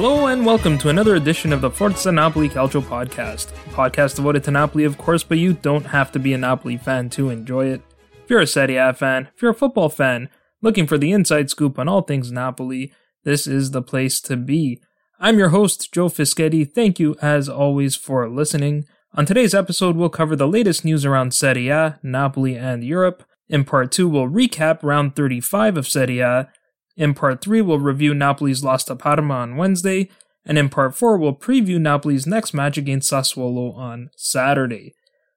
[0.00, 3.50] Hello and welcome to another edition of the Forza Napoli Calcio podcast.
[3.66, 6.76] A podcast devoted to Napoli, of course, but you don't have to be a Napoli
[6.76, 7.82] fan to enjoy it.
[8.22, 10.28] If you're a Serie A fan, if you're a football fan,
[10.62, 12.92] looking for the inside scoop on all things Napoli,
[13.24, 14.80] this is the place to be.
[15.18, 16.72] I'm your host, Joe Fischetti.
[16.72, 18.84] Thank you, as always, for listening.
[19.14, 23.24] On today's episode, we'll cover the latest news around Serie A, Napoli, and Europe.
[23.48, 26.50] In part 2, we'll recap round 35 of Serie A
[26.98, 30.10] in part 3, we'll review Napoli's loss to Parma on Wednesday,
[30.44, 34.94] and in part 4, we'll preview Napoli's next match against Sassuolo on Saturday.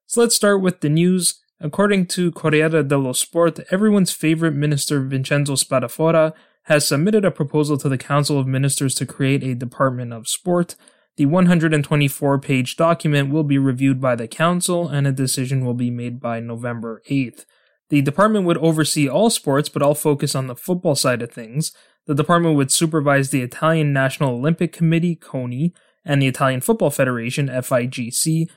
[0.07, 1.39] So let's start with the news.
[1.59, 7.87] According to Corriere dello Sport, everyone's favorite minister Vincenzo Spadafora has submitted a proposal to
[7.87, 10.75] the Council of Ministers to create a Department of Sport.
[11.17, 15.91] The 124 page document will be reviewed by the Council and a decision will be
[15.91, 17.45] made by November 8th.
[17.91, 21.73] The department would oversee all sports, but all focus on the football side of things.
[22.07, 25.73] The department would supervise the Italian National Olympic Committee, CONI,
[26.05, 28.49] and the Italian Football Federation, FIGC.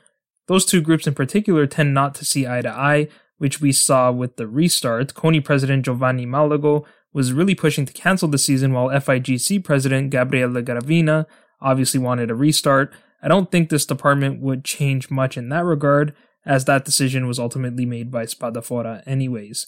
[0.47, 4.09] Those two groups in particular tend not to see eye to eye, which we saw
[4.09, 5.13] with the restart.
[5.13, 10.49] CONI president Giovanni Malago was really pushing to cancel the season, while FIGC president Gabriele
[10.63, 11.25] Gravina
[11.59, 12.93] obviously wanted a restart.
[13.21, 17.39] I don't think this department would change much in that regard, as that decision was
[17.39, 19.67] ultimately made by Spadafora anyways.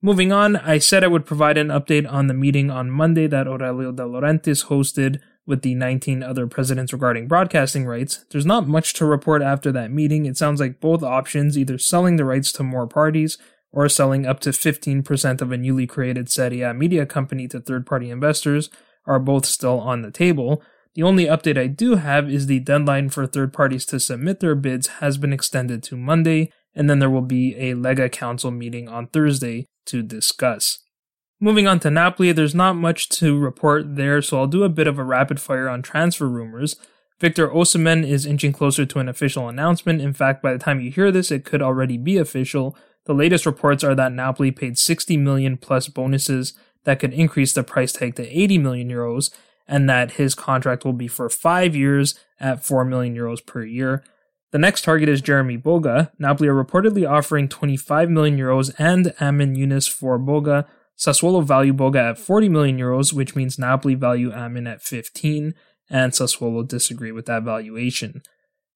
[0.00, 3.46] Moving on, I said I would provide an update on the meeting on Monday that
[3.46, 8.24] Aurelio De Laurentiis hosted with the 19 other presidents regarding broadcasting rights.
[8.30, 10.26] There's not much to report after that meeting.
[10.26, 13.38] It sounds like both options, either selling the rights to more parties
[13.72, 17.86] or selling up to 15% of a newly created Serie A media company to third
[17.86, 18.70] party investors,
[19.06, 20.62] are both still on the table.
[20.94, 24.54] The only update I do have is the deadline for third parties to submit their
[24.54, 28.88] bids has been extended to Monday, and then there will be a Lega Council meeting
[28.88, 30.80] on Thursday to discuss.
[31.40, 34.86] Moving on to Napoli, there's not much to report there, so I'll do a bit
[34.86, 36.76] of a rapid fire on transfer rumors.
[37.18, 40.00] Victor Osimhen is inching closer to an official announcement.
[40.00, 42.76] In fact, by the time you hear this, it could already be official.
[43.06, 46.52] The latest reports are that Napoli paid 60 million plus bonuses
[46.84, 49.30] that could increase the price tag to 80 million euros,
[49.66, 54.04] and that his contract will be for five years at 4 million euros per year.
[54.52, 56.10] The next target is Jeremy Boga.
[56.18, 60.66] Napoli are reportedly offering 25 million euros and Amin Younes for Boga.
[60.98, 65.54] Sassuolo value Boga at 40 million euros, which means Napoli value Amin at 15,
[65.88, 68.22] and Sassuolo disagree with that valuation.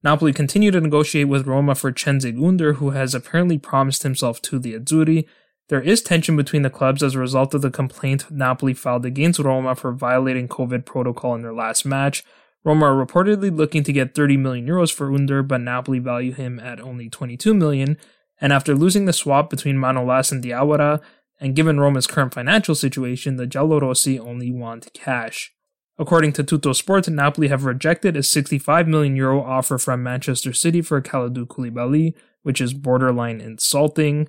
[0.03, 4.59] Napoli continue to negotiate with Roma for Cengiz Ünder, who has apparently promised himself to
[4.59, 5.27] the Azzurri,
[5.69, 9.41] there is tension between the clubs as a result of the complaint Napoli filed against
[9.41, 12.25] Roma for violating COVID protocol in their last match.
[12.65, 16.59] Roma are reportedly looking to get 30 million euros for Ünder, but Napoli value him
[16.61, 17.97] at only 22 million.
[18.41, 21.01] And after losing the swap between Manolas and Diawara,
[21.39, 25.53] and given Roma's current financial situation, the Giallorossi only want cash.
[25.99, 31.01] According to Tuttosport, Napoli have rejected a 65 million euro offer from Manchester City for
[31.01, 34.29] Kalidou Koulibaly, which is borderline insulting.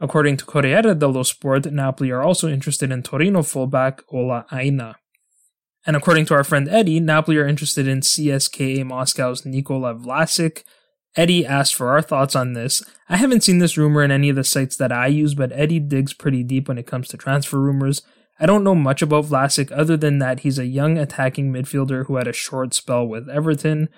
[0.00, 4.96] According to Corriere dello Sport, Napoli are also interested in Torino fullback Ola Aina.
[5.86, 10.62] And according to our friend Eddie, Napoli are interested in CSKA Moscow's Nikola Vlasic.
[11.16, 12.82] Eddie asked for our thoughts on this.
[13.08, 15.80] I haven't seen this rumor in any of the sites that I use, but Eddie
[15.80, 18.02] digs pretty deep when it comes to transfer rumors.
[18.38, 22.16] I don't know much about Vlasic other than that he's a young attacking midfielder who
[22.16, 23.88] had a short spell with Everton.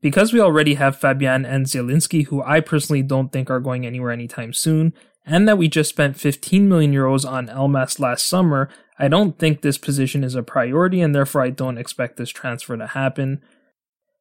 [0.00, 4.10] Because we already have Fabian and Zielinski, who I personally don't think are going anywhere
[4.10, 4.94] anytime soon,
[5.26, 8.68] and that we just spent 15 million euros on Elmas last summer,
[8.98, 12.76] I don't think this position is a priority and therefore I don't expect this transfer
[12.76, 13.42] to happen.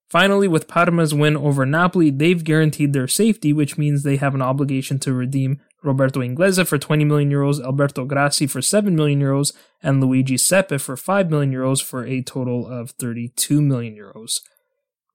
[0.09, 4.41] Finally, with Parma's win over Napoli, they've guaranteed their safety, which means they have an
[4.41, 9.53] obligation to redeem Roberto Inglese for 20 million euros, Alberto Grassi for 7 million euros,
[9.81, 14.39] and Luigi Sepe for 5 million euros for a total of 32 million euros.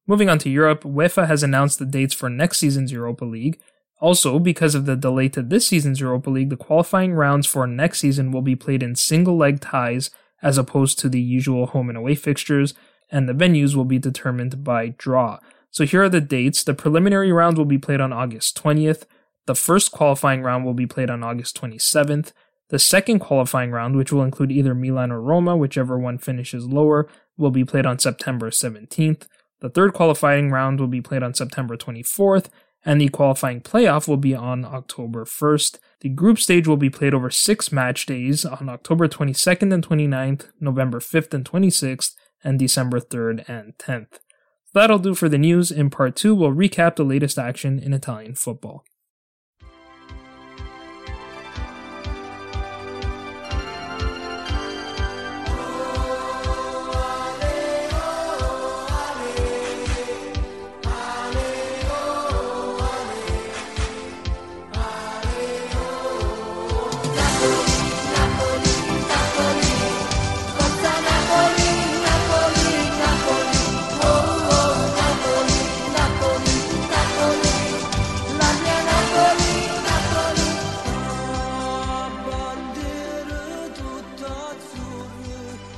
[0.06, 3.60] Moving on to Europe, UEFA has announced the dates for next season's Europa League.
[4.00, 7.98] Also, because of the delay to this season's Europa League, the qualifying rounds for next
[7.98, 10.10] season will be played in single leg ties
[10.40, 12.74] as opposed to the usual home and away fixtures,
[13.10, 15.38] and the venues will be determined by draw.
[15.70, 16.62] So here are the dates.
[16.62, 19.04] The preliminary round will be played on August 20th.
[19.46, 22.32] The first qualifying round will be played on August 27th.
[22.70, 27.08] The second qualifying round, which will include either Milan or Roma, whichever one finishes lower,
[27.36, 29.26] will be played on September 17th.
[29.60, 32.48] The third qualifying round will be played on September 24th,
[32.88, 35.78] and the qualifying playoff will be on October 1st.
[36.00, 40.48] The group stage will be played over six match days on October 22nd and 29th,
[40.58, 44.20] November 5th and 26th, and December 3rd and 10th.
[44.72, 45.70] That'll do for the news.
[45.70, 48.86] In part two, we'll recap the latest action in Italian football.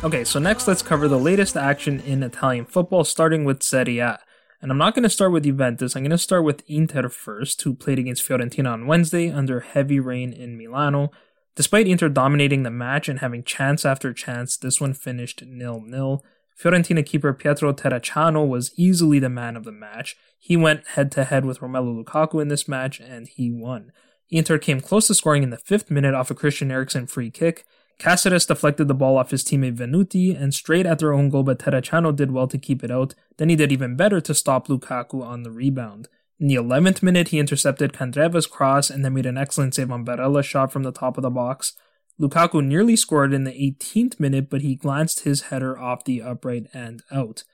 [0.02, 4.18] Okay, so next let's cover the latest action in Italian football, starting with Serie A.
[4.62, 7.60] And I'm not going to start with Juventus, I'm going to start with Inter first,
[7.60, 11.10] who played against Fiorentina on Wednesday under heavy rain in Milano.
[11.54, 16.24] Despite Inter dominating the match and having chance after chance, this one finished nil-nil.
[16.58, 20.16] Fiorentina keeper Pietro Terracciano was easily the man of the match.
[20.38, 23.92] He went head to head with Romelu Lukaku in this match and he won.
[24.30, 27.66] Inter came close to scoring in the fifth minute off a Christian Eriksen free kick,
[28.00, 31.58] Caceres deflected the ball off his teammate Venuti and straight at their own goal, but
[31.58, 33.14] Terracciano did well to keep it out.
[33.36, 36.08] Then he did even better to stop Lukaku on the rebound.
[36.38, 40.06] In the 11th minute, he intercepted Candreva's cross and then made an excellent save on
[40.06, 41.74] Barella's shot from the top of the box.
[42.18, 46.68] Lukaku nearly scored in the 18th minute, but he glanced his header off the upright
[46.72, 47.44] and out.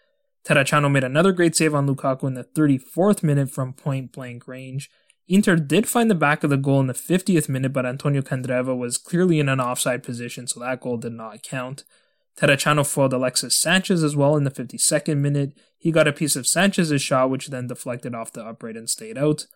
[0.45, 4.89] Terracciano made another great save on Lukaku in the 34th minute from point blank range.
[5.29, 8.77] Inter did find the back of the goal in the 50th minute, but Antonio Candreva
[8.77, 11.85] was clearly in an offside position, so that goal did not count.
[12.39, 15.57] Terracciano foiled Alexis Sanchez as well in the 52nd minute.
[15.79, 19.19] He got a piece of Sanchez's shot, which then deflected off the upright and stayed
[19.19, 19.47] out.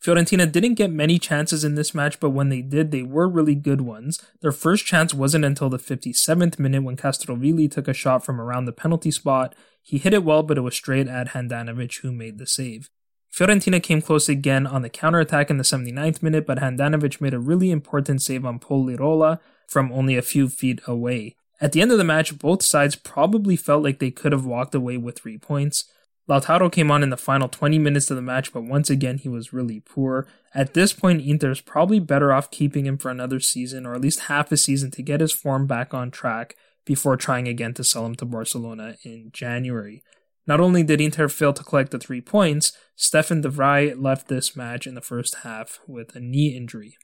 [0.00, 3.56] Fiorentina didn't get many chances in this match, but when they did, they were really
[3.56, 4.20] good ones.
[4.40, 8.66] Their first chance wasn't until the 57th minute when Castrovilli took a shot from around
[8.66, 9.56] the penalty spot.
[9.82, 12.90] He hit it well, but it was straight at Handanovic, who made the save.
[13.32, 17.38] Fiorentina came close again on the counterattack in the 79th minute, but Handanovic made a
[17.38, 21.36] really important save on Pol Lirola from only a few feet away.
[21.60, 24.74] At the end of the match, both sides probably felt like they could have walked
[24.74, 25.84] away with three points.
[26.28, 29.28] Lautaro came on in the final 20 minutes of the match, but once again he
[29.28, 30.26] was really poor.
[30.54, 34.20] At this point, Inter's probably better off keeping him for another season, or at least
[34.20, 36.54] half a season, to get his form back on track
[36.84, 40.02] before trying again to sell him to Barcelona in January.
[40.48, 44.56] Not only did Inter fail to collect the three points, Stefan de Vrij left this
[44.56, 46.96] match in the first half with a knee injury.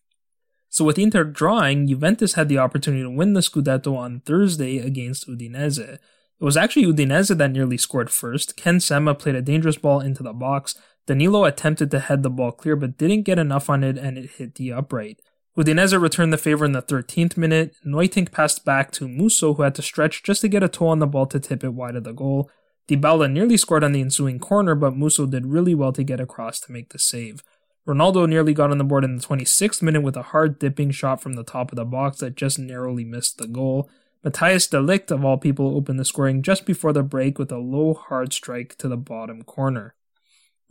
[0.70, 5.28] So with Inter drawing, Juventus had the opportunity to win the Scudetto on Thursday against
[5.28, 5.78] Udinese.
[5.78, 6.00] It
[6.40, 8.56] was actually Udinese that nearly scored first.
[8.56, 10.74] Ken Sema played a dangerous ball into the box.
[11.06, 14.30] Danilo attempted to head the ball clear but didn't get enough on it and it
[14.30, 15.20] hit the upright.
[15.56, 17.76] Udinese returned the favor in the 13th minute.
[17.86, 20.98] Nuytinck passed back to Musso who had to stretch just to get a toe on
[20.98, 22.50] the ball to tip it wide of the goal.
[22.88, 26.60] Dybala nearly scored on the ensuing corner, but Musso did really well to get across
[26.60, 27.42] to make the save.
[27.86, 31.20] Ronaldo nearly got on the board in the 26th minute with a hard dipping shot
[31.20, 33.90] from the top of the box that just narrowly missed the goal.
[34.24, 37.58] Matthijs de Ligt, of all people, opened the scoring just before the break with a
[37.58, 39.94] low, hard strike to the bottom corner.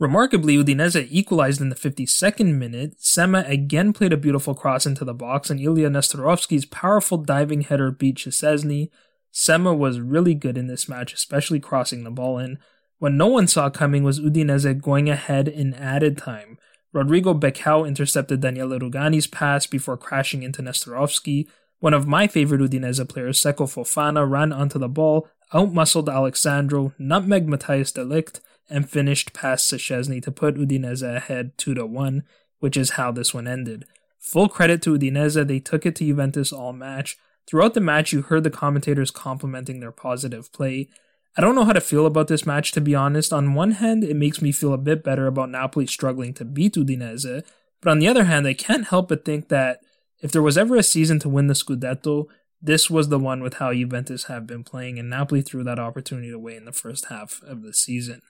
[0.00, 2.94] Remarkably, Udinese equalized in the 52nd minute.
[2.98, 7.92] Sema again played a beautiful cross into the box, and Ilya Nestorovski's powerful diving header
[7.92, 8.90] beat Szczesny,
[9.36, 12.56] Sema was really good in this match, especially crossing the ball in.
[13.00, 16.56] What no one saw coming was Udinese going ahead in added time.
[16.92, 21.48] Rodrigo Becao intercepted Daniele Rugani's pass before crashing into Nestorovski.
[21.80, 26.94] One of my favorite Udinese players, Seko Fofana, ran onto the ball, outmuscled Alex Sandro,
[26.96, 28.38] nutmeg Matthijs de Ligt,
[28.70, 32.22] and finished past Szczesny to put Udinese ahead 2 to 1,
[32.60, 33.84] which is how this one ended.
[34.20, 37.18] Full credit to Udinese, they took it to Juventus all match.
[37.46, 40.88] Throughout the match, you heard the commentators complimenting their positive play.
[41.36, 43.32] I don't know how to feel about this match, to be honest.
[43.32, 46.74] On one hand, it makes me feel a bit better about Napoli struggling to beat
[46.74, 47.44] Udinese,
[47.80, 49.80] but on the other hand, I can't help but think that
[50.22, 52.26] if there was ever a season to win the Scudetto,
[52.62, 56.30] this was the one with how Juventus have been playing, and Napoli threw that opportunity
[56.30, 58.22] away in the first half of the season.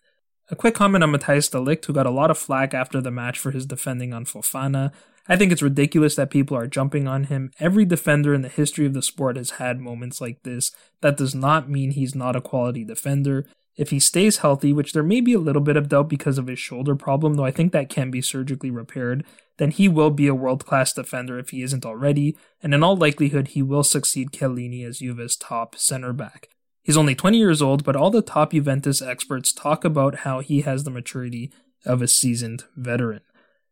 [0.50, 3.12] A quick comment on Matthijs de Ligt, who got a lot of flack after the
[3.12, 4.92] match for his defending on Fofana.
[5.26, 7.50] I think it's ridiculous that people are jumping on him.
[7.58, 10.70] Every defender in the history of the sport has had moments like this.
[11.00, 13.46] That does not mean he's not a quality defender.
[13.76, 16.46] If he stays healthy, which there may be a little bit of doubt because of
[16.46, 19.24] his shoulder problem, though I think that can be surgically repaired,
[19.56, 22.96] then he will be a world class defender if he isn't already, and in all
[22.96, 26.48] likelihood, he will succeed Chiellini as Juve's top center back.
[26.82, 30.60] He's only 20 years old, but all the top Juventus experts talk about how he
[30.60, 31.50] has the maturity
[31.84, 33.22] of a seasoned veteran.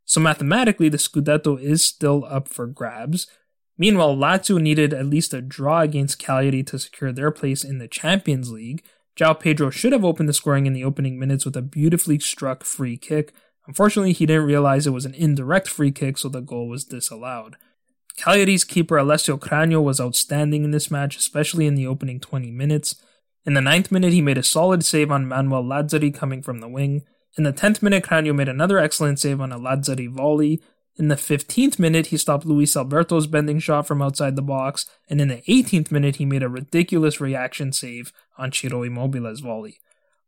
[0.05, 3.27] So mathematically, the Scudetto is still up for grabs.
[3.79, 7.89] Meanwhile, Lazio needed at least a draw against Cagliari to secure their place in the
[7.89, 8.83] Champions League,
[9.17, 12.65] João Pedro should have opened the scoring in the opening minutes with a beautifully struck
[12.65, 13.33] free kick.
[13.67, 17.57] Unfortunately, he didn't realize it was an indirect free kick, so the goal was disallowed.
[18.17, 22.97] Cagliari's keeper Alessio Cragno was outstanding in this match, especially in the opening 20 minutes.
[23.45, 26.69] In the ninth minute, he made a solid save on Manuel Lazzari coming from the
[26.69, 27.03] wing.
[27.39, 30.61] In the 10th minute, Cragno made another excellent save on a Lazzari volley.
[30.97, 35.19] In the 15th minute, he stopped Luis Alberto's bending shot from outside the box, and
[35.19, 39.79] in the 18th minute, he made a ridiculous reaction save on Ciro Immobile's volley.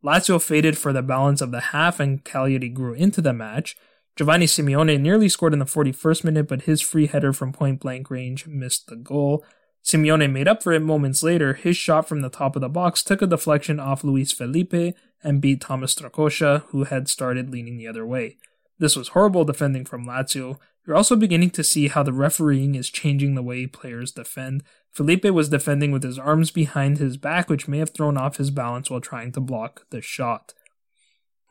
[0.02, 3.76] Lazio faded for the balance of the half, and Cagliari grew into the match.
[4.16, 8.11] Giovanni Simeone nearly scored in the 41st minute, but his free header from point blank
[8.11, 9.44] range missed the goal.
[9.84, 11.52] Simeone made up for it moments later.
[11.52, 15.40] His shot from the top of the box took a deflection off Luis Felipe and
[15.40, 18.37] beat Thomas Strakosha, who had started leaning the other way.
[18.78, 20.59] This was horrible defending from Lazio.
[20.87, 24.62] You're also beginning to see how the refereeing is changing the way players defend.
[24.90, 28.50] Felipe was defending with his arms behind his back, which may have thrown off his
[28.50, 30.52] balance while trying to block the shot.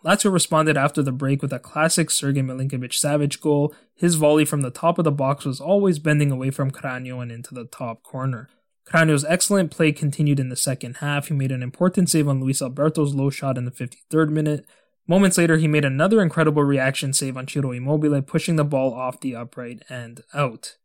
[0.06, 3.74] Lazio responded after the break with a classic Sergei Milinkovic Savic goal.
[3.96, 7.32] His volley from the top of the box was always bending away from Cragno and
[7.32, 8.50] into the top corner.
[8.86, 11.28] Cragno's excellent play continued in the second half.
[11.28, 14.66] He made an important save on Luis Alberto's low shot in the 53rd minute.
[15.08, 19.20] Moments later, he made another incredible reaction save on Ciro Immobile, pushing the ball off
[19.20, 20.78] the upright and out.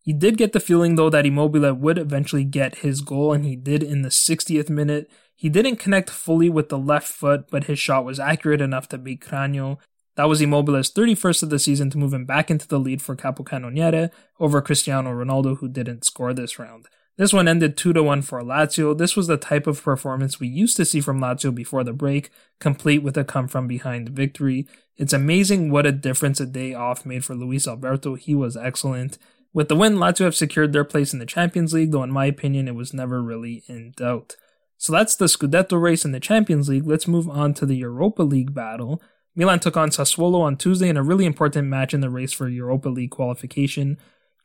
[0.00, 3.56] He did get the feeling, though, that Immobile would eventually get his goal, and he
[3.56, 5.10] did in the 60th minute.
[5.34, 8.98] He didn't connect fully with the left foot, but his shot was accurate enough to
[8.98, 9.78] beat Cragno.
[10.16, 13.14] That was Immobile's 31st of the season to move him back into the lead for
[13.14, 16.86] Capocannoniere over Cristiano Ronaldo, who didn't score this round.
[17.16, 18.96] This one ended 2 1 for Lazio.
[18.96, 22.30] This was the type of performance we used to see from Lazio before the break,
[22.60, 24.66] complete with a come from behind victory.
[24.96, 28.16] It's amazing what a difference a day off made for Luis Alberto.
[28.16, 29.16] He was excellent.
[29.54, 32.26] With the win, Lazio have secured their place in the Champions League, though in my
[32.26, 34.36] opinion it was never really in doubt.
[34.76, 36.86] So that's the Scudetto race in the Champions League.
[36.86, 39.00] Let's move on to the Europa League battle.
[39.34, 42.48] Milan took on Sassuolo on Tuesday in a really important match in the race for
[42.48, 43.96] Europa League qualification.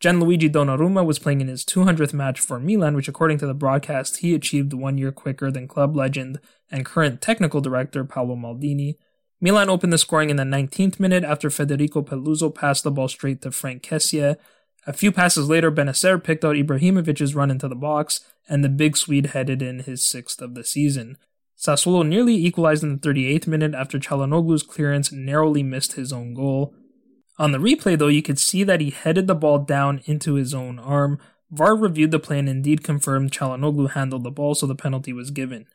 [0.02, 4.18] Gianluigi Donnarumma was playing in his 200th match for Milan, which, according to the broadcast,
[4.18, 6.40] he achieved one year quicker than club legend
[6.72, 8.96] and current technical director Paolo Maldini.
[9.40, 13.44] Milan opened the scoring in the 19th minute after Federico Peluso passed the ball straight
[13.44, 14.38] to Franck Kessie.
[14.88, 18.98] A few passes later, Bennacer picked out Ibrahimovic's run into the box, and the big
[18.98, 21.18] Swede headed in his sixth of the season.
[21.56, 26.74] Sassuolo nearly equalized in the 38th minute after Calhanoglu's clearance narrowly missed his own goal.
[27.42, 30.54] On the replay, though, you could see that he headed the ball down into his
[30.54, 31.18] own arm.
[31.50, 35.32] VAR reviewed the play and indeed confirmed Calhanoglu handled the ball, so the penalty was
[35.32, 35.66] given.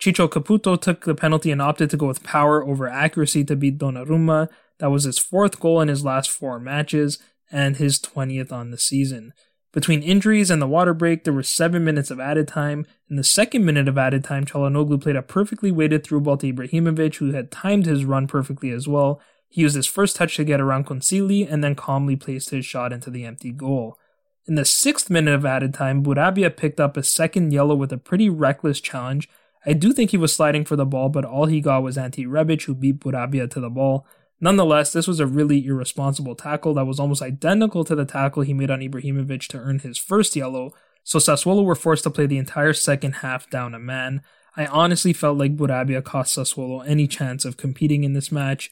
[0.00, 3.78] Ciccio Caputo took the penalty and opted to go with power over accuracy to beat
[3.78, 4.48] Donnarumma.
[4.80, 7.20] That was his fourth goal in his last four matches
[7.52, 9.32] and his 20th on the season.
[9.72, 12.84] Between injuries and the water break, there were seven minutes of added time.
[13.08, 16.52] In the second minute of added time, Calhanoglu played a perfectly weighted through ball to
[16.52, 19.20] Ibrahimovic, who had timed his run perfectly as well,
[19.52, 22.90] he used his first touch to get around Consigli and then calmly placed his shot
[22.90, 23.98] into the empty goal.
[24.46, 27.98] In the sixth minute of added time, Bourabia picked up a second yellow with a
[27.98, 29.28] pretty reckless challenge.
[29.66, 32.24] I do think he was sliding for the ball, but all he got was Ante
[32.24, 34.06] Rebic, who beat Bourabia to the ball.
[34.40, 38.54] Nonetheless, this was a really irresponsible tackle that was almost identical to the tackle he
[38.54, 40.72] made on Ibrahimovic to earn his first yellow,
[41.04, 44.22] so Sassuolo were forced to play the entire second half down a man.
[44.56, 48.70] I honestly felt like Bourabia cost Sassuolo any chance of competing in this match.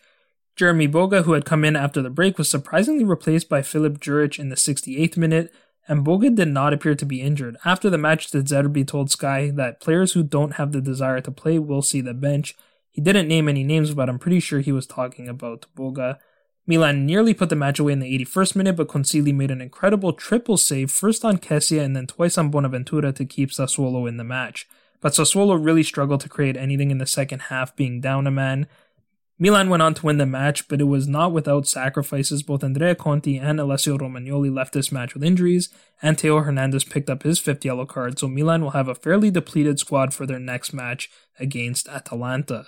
[0.60, 4.38] Jeremy Boga, who had come in after the break, was surprisingly replaced by Filip Juric
[4.38, 5.54] in the 68th minute,
[5.88, 7.56] and Boga did not appear to be injured.
[7.64, 11.30] After the match, De Zerbi told Sky that players who don't have the desire to
[11.30, 12.54] play will see the bench.
[12.90, 16.18] He didn't name any names, but I'm pretty sure he was talking about Boga.
[16.66, 20.12] Milan nearly put the match away in the 81st minute, but Consigli made an incredible
[20.12, 24.24] triple save, first on Kessie and then twice on Bonaventura to keep Sassuolo in the
[24.24, 24.68] match.
[25.00, 28.66] But Sassuolo really struggled to create anything in the second half, being down a man.
[29.42, 32.42] Milan went on to win the match, but it was not without sacrifices.
[32.42, 35.70] Both Andrea Conti and Alessio Romagnoli left this match with injuries,
[36.02, 39.30] and Theo Hernandez picked up his fifth yellow card, so Milan will have a fairly
[39.30, 42.66] depleted squad for their next match against Atalanta.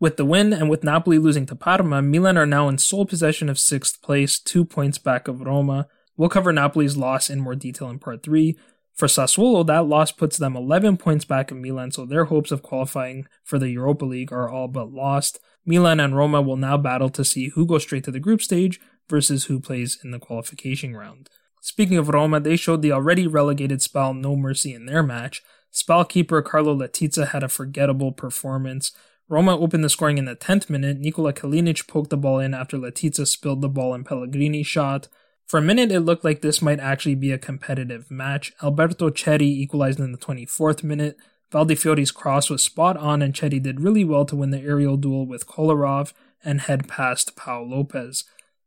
[0.00, 3.48] With the win and with Napoli losing to Parma, Milan are now in sole possession
[3.48, 5.86] of sixth place, two points back of Roma.
[6.16, 8.58] We'll cover Napoli's loss in more detail in part three.
[8.98, 12.64] For Sassuolo, that loss puts them 11 points back of Milan, so their hopes of
[12.64, 15.38] qualifying for the Europa League are all but lost.
[15.68, 18.80] Milan and Roma will now battle to see who goes straight to the group stage
[19.06, 21.28] versus who plays in the qualification round.
[21.60, 25.42] Speaking of Roma, they showed the already relegated Spal no mercy in their match.
[25.70, 28.92] Spal keeper Karlo Letica had a forgettable performance.
[29.28, 31.00] Roma opened the scoring in the 10th minute.
[31.00, 35.08] Nikola Kalinic poked the ball in after Letizia spilled the ball in Pellegrini's shot.
[35.46, 38.54] For a minute, it looked like this might actually be a competitive match.
[38.62, 41.18] Alberto Cerri equalized in the 24th minute.
[41.52, 45.26] Valdifiori's cross was spot on, and Cerri did really well to win the aerial duel
[45.26, 46.12] with Kolarov
[46.44, 48.24] and head past Pau Lopez.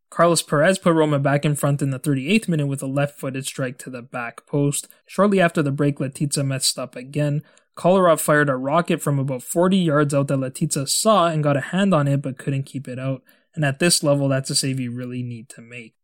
[0.09, 3.45] Carles Perez put Roma back in front in the 38th minute with a left footed
[3.45, 4.87] strike to the back post.
[5.05, 7.43] Shortly after the break, Letica messed up again.
[7.77, 11.61] Kolarov fired a rocket from about 40 yards out that Letica saw and got a
[11.61, 13.23] hand on it but couldn't keep it out.
[13.55, 15.95] And at this level, that's a save you really need to make.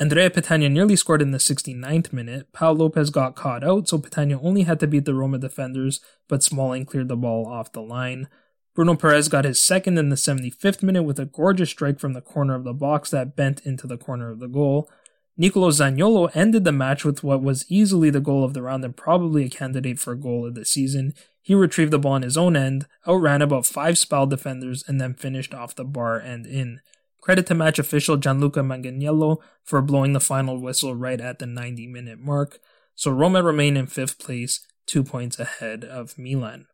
[0.00, 2.50] Andrea Petagna nearly scored in the 69th minute.
[2.54, 6.42] Pau Lopez got caught out, so Petagna only had to beat the Roma defenders, but
[6.42, 8.26] Smalling cleared the ball off the line.
[8.74, 12.22] Bruno Perez got his second in the 75th minute with a gorgeous strike from the
[12.22, 14.88] corner of the box that bent into the corner of the goal.
[15.36, 18.96] Nicolo Zaniolo ended the match with what was easily the goal of the round and
[18.96, 21.12] probably a candidate for goal of the season.
[21.42, 25.12] He retrieved the ball on his own end, outran about five Spal defenders, and then
[25.12, 26.80] finished off the bar and in.
[27.20, 31.86] Credit to match official Gianluca Manganiello for blowing the final whistle right at the 90
[31.86, 32.58] minute mark.
[32.94, 36.66] So Roma remain in fifth place, two points ahead of Milan.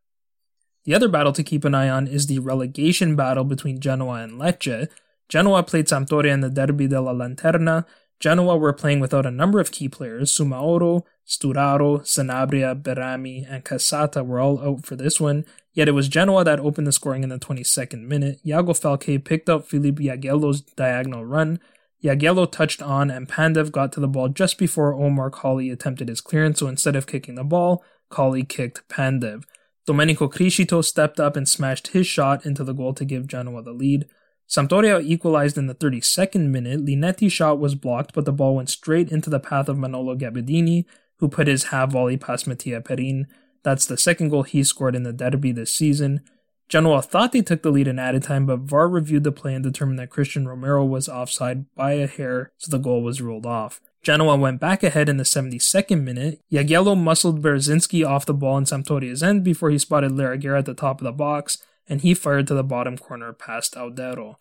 [0.84, 4.40] The other battle to keep an eye on is the relegation battle between Genoa and
[4.40, 4.88] Lecce.
[5.28, 7.84] Genoa played Sampdoria in the Derby della Lanterna.
[8.18, 10.32] Genoa were playing without a number of key players.
[10.34, 16.08] Soumaoro, Sturaro, Sanabria, Behrami, and Cassata were all out for this one, yet it was
[16.08, 18.40] Genoa that opened the scoring in the 22nd minute.
[18.46, 21.60] Iago Falque picked up Philippe Jagiello's diagonal run.
[22.02, 26.20] Jagiello touched on and Pandev got to the ball just before Omar Colley attempted his
[26.20, 29.44] clearance, so instead of kicking the ball, Colley kicked Pandev.
[29.86, 33.72] Domenico Criscito stepped up and smashed his shot into the goal to give Genoa the
[33.72, 34.06] lead.
[34.48, 36.84] Sampdoria equalized in the 32nd minute.
[36.84, 40.84] Linetty's shot was blocked, but the ball went straight into the path of Manolo Gabbiadini,
[41.18, 43.26] who put his half volley past Mattia Perin.
[43.62, 46.22] That's the second goal he scored in the derby this season.
[46.68, 49.62] Genoa thought they took the lead in added time, but VAR reviewed the play and
[49.62, 53.80] determined that Christian Romero was offside by a hair, so the goal was ruled off.
[54.02, 56.40] Genoa went back ahead in the 72nd minute.
[56.52, 60.74] Jagiello muscled Bereszynski off the ball in Sampdoria's end before he spotted Lerager at the
[60.74, 64.36] top of the box, and he fired to the bottom corner past Audero.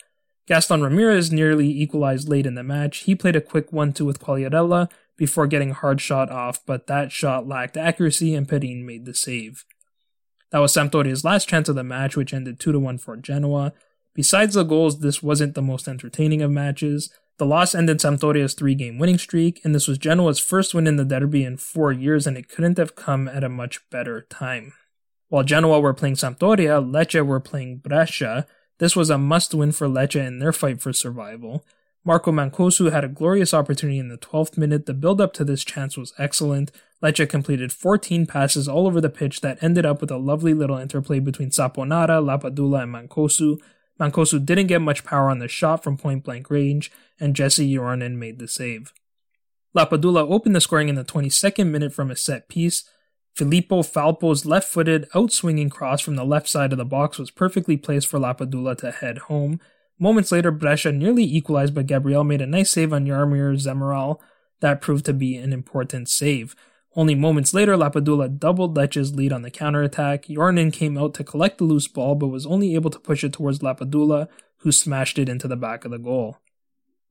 [0.48, 3.00] Gaston Ramirez nearly equalized late in the match.
[3.00, 7.48] He played a quick 1-2 with Quagliarella before getting hard shot off, but that shot
[7.48, 9.66] lacked accuracy and Perin made the save.
[10.52, 13.74] That was Sampdoria's last chance of the match, which ended 2-1 for Genoa.
[14.14, 17.12] Besides the goals, this wasn't the most entertaining of matches.
[17.38, 20.96] The loss ended Sampdoria's three game winning streak, and this was Genoa's first win in
[20.96, 24.74] the derby in four years, and it couldn't have come at a much better time.
[25.30, 28.46] While Genoa were playing Sampdoria, Lecce were playing Brescia.
[28.78, 31.66] This was a must win for Lecce in their fight for survival.
[32.04, 34.86] Marco Mancosu had a glorious opportunity in the 12th minute.
[34.86, 36.72] The build up to this chance was excellent.
[37.02, 40.78] Lecce completed 14 passes all over the pitch that ended up with a lovely little
[40.78, 43.58] interplay between Saponara, Lapadula, and Mancosu.
[44.00, 48.18] Mancosu didn't get much power on the shot from point blank range, and Jesse Joronen
[48.18, 48.94] made the save.
[49.76, 52.90] Lapadula opened the scoring in the 22nd minute from a set piece.
[53.36, 57.76] Filippo Falco's left footed, outswinging cross from the left side of the box was perfectly
[57.76, 59.60] placed for Lapadula to head home.
[60.00, 64.20] Moments later, Brescia nearly equalized, but Gabriel made a nice save on Jaromir Zmrhal.
[64.62, 66.56] That proved to be an important save.
[66.96, 70.28] Only moments later, Lapadula doubled Lecce's lead on the counterattack.
[70.28, 73.34] Joronen came out to collect the loose ball, but was only able to push it
[73.34, 76.38] towards Lapadula, who smashed it into the back of the goal.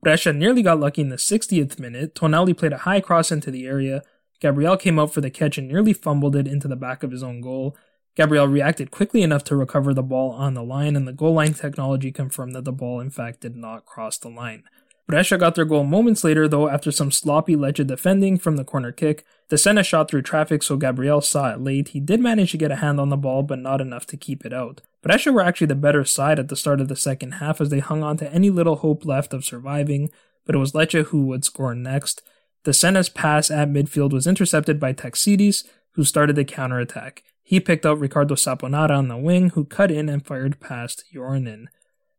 [0.01, 2.15] Brescia nearly got lucky in the 60th minute.
[2.15, 4.01] Tonelli played a high cross into the area.
[4.39, 7.23] Gabriel came out for the catch and nearly fumbled it into the back of his
[7.23, 7.75] own goal.
[8.15, 11.53] Gabriel reacted quickly enough to recover the ball on the line, and the goal line
[11.53, 14.63] technology confirmed that the ball in fact did not cross the line.
[15.07, 18.91] Brescia got their goal moments later, though, after some sloppy Lecce defending from the corner
[18.91, 19.23] kick.
[19.49, 21.89] Dessena shot through traffic, so Gabriel saw it late.
[21.89, 24.45] He did manage to get a hand on the ball, but not enough to keep
[24.45, 24.81] it out.
[25.03, 27.79] Brescia were actually the better side at the start of the second half as they
[27.79, 30.09] hung on to any little hope left of surviving,
[30.45, 32.23] but it was Lecce who would score next.
[32.65, 37.23] Dessena's pass at midfield was intercepted by Tachtsidis, who started the counterattack.
[37.43, 41.67] He picked out Riccardo Saponara on the wing, who cut in and fired past Joronen.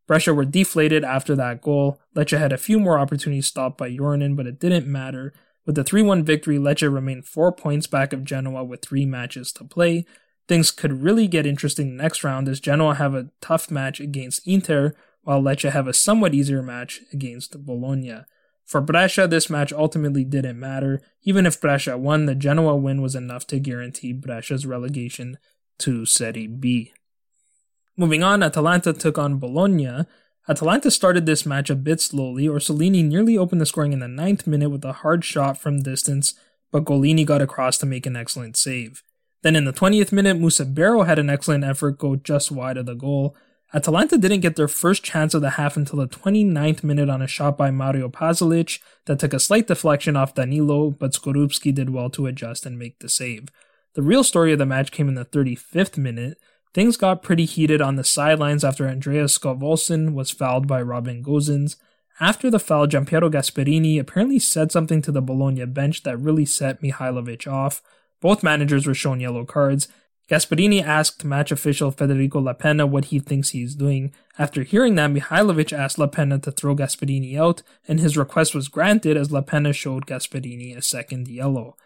[0.07, 1.99] Brescia were deflated after that goal.
[2.15, 5.33] Lecce had a few more opportunities stopped by Joronen, but it didn't matter.
[5.65, 9.51] With the 3 1 victory, Lecce remained four points back of Genoa with three matches
[9.51, 10.05] to play.
[10.47, 14.95] Things could really get interesting next round as Genoa have a tough match against Inter,
[15.23, 18.21] while Lecce have a somewhat easier match against Bologna.
[18.67, 21.01] For Brescia, this match ultimately didn't matter.
[21.23, 25.37] Even if Brescia won, the Genoa win was enough to guarantee Brescia's relegation
[25.79, 26.91] to Serie B.
[27.95, 30.05] Moving on, Atalanta took on Bologna.
[30.49, 32.47] Atalanta started this match a bit slowly.
[32.47, 36.33] Orsolini nearly opened the scoring in the ninth minute with a hard shot from distance,
[36.69, 39.01] but Gollini got across to make an excellent save.
[39.43, 42.85] Then in the 20th minute, Musa Barrow had an excellent effort go just wide of
[42.85, 43.33] the goal,
[43.73, 47.27] Atalanta didn't get their first chance of the half until the 29th minute on a
[47.27, 52.09] shot by Mario Pasalic that took a slight deflection off Danilo, but Skorupski did well
[52.11, 53.49] to adjust and make the save.
[53.93, 56.37] The real story of the match came in the 35th minute.
[56.73, 61.75] Things got pretty heated on the sidelines after Andreas Skov was fouled by Robin Gosens.
[62.19, 66.81] After the foul, Giampiero Gasperini apparently said something to the Bologna bench that really set
[66.81, 67.81] Mihajlovic off.
[68.21, 69.87] Both managers were shown yellow cards,
[70.29, 74.13] Gasperini asked match official Federico La Penna what he thinks he is doing.
[74.37, 78.67] After hearing that, Mihajlovic asked La Penna to throw Gasperini out, and his request was
[78.67, 81.77] granted as Lapena showed Gasperini a second yellow.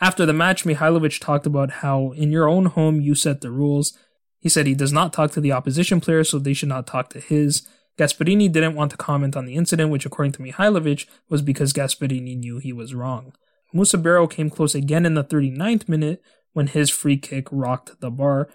[0.00, 3.98] After the match, Mihajlovic talked about how in your own home you set the rules.
[4.38, 7.10] He said he does not talk to the opposition players, so they should not talk
[7.10, 7.66] to his.
[7.98, 12.38] Gasperini didn't want to comment on the incident, which according to Mihajlovic was because Gasperini
[12.38, 13.32] knew he was wrong.
[13.72, 18.10] Musa Barrow came close again in the 39th minute, when his free kick rocked the
[18.10, 18.48] bar.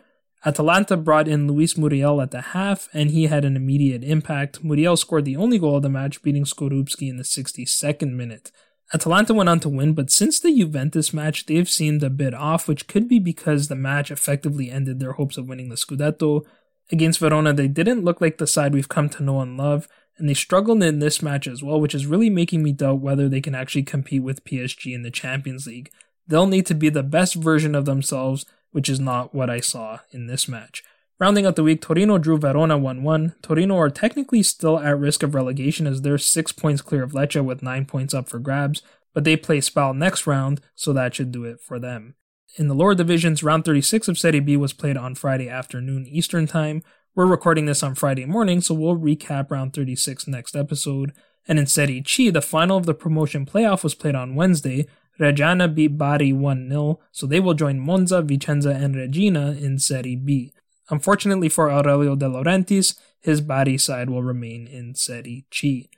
[0.45, 4.63] Atalanta brought in Luis Muriel at the half, and he had an immediate impact.
[4.63, 8.51] Muriel scored the only goal of the match, beating Skorupski in the 62nd minute.
[8.93, 12.67] Atalanta went on to win, but since the Juventus match, they've seemed a bit off,
[12.67, 16.43] which could be because the match effectively ended their hopes of winning the Scudetto.
[16.91, 20.29] Against Verona, they didn't look like the side we've come to know and love, and
[20.29, 23.41] they struggled in this match as well, which is really making me doubt whether they
[23.41, 25.89] can actually compete with PSG in the Champions League.
[26.27, 29.99] They'll need to be the best version of themselves, which is not what I saw
[30.11, 30.83] in this match.
[31.19, 33.35] Rounding out the week, Torino drew Verona 1 1.
[33.41, 37.43] Torino are technically still at risk of relegation as they're 6 points clear of Lecce
[37.43, 38.81] with 9 points up for grabs,
[39.13, 42.15] but they play Spal next round, so that should do it for them.
[42.57, 46.45] In the lower divisions, round 36 of Serie B was played on Friday afternoon Eastern
[46.45, 46.83] Time.
[47.15, 51.13] We're recording this on Friday morning, so we'll recap round 36 next episode.
[51.47, 54.87] And in Serie C, the final of the promotion playoff was played on Wednesday,
[55.19, 60.15] Reggiana beat Bari 1 0, so they will join Monza, Vicenza, and Reggina in Serie
[60.15, 60.53] B.
[60.89, 65.89] Unfortunately for Aurelio De Laurentiis, his Bari side will remain in Serie C.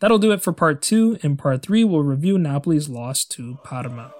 [0.00, 1.18] That'll do it for part 2.
[1.22, 4.12] In part 3, we'll review Napoli's loss to Parma.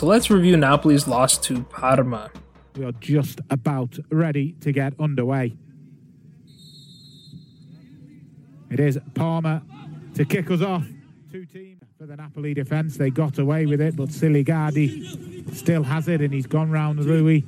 [0.00, 2.30] So let's review Napoli's loss to Parma.
[2.74, 5.58] We are just about ready to get underway.
[8.70, 9.62] It is Parma
[10.14, 10.86] to kick us off.
[11.30, 12.96] Two teams for the Napoli defence.
[12.96, 17.42] They got away with it, but Siligardi still has it and he's gone round Rui.